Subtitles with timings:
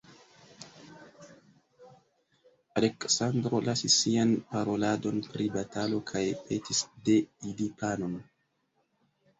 [2.81, 7.21] Aleksandro lasis sian paroladon pri batalo kaj petis de
[7.53, 8.23] ili panon.